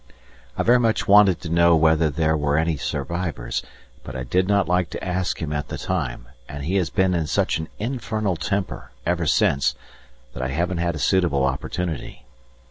[0.57, 3.61] I very much wanted to know whether there were any survivors,
[4.03, 7.13] but I did not like to ask him at the time and he has been
[7.13, 9.75] in such an infernal temper ever since
[10.33, 12.25] that I haven't had a suitable opportunity.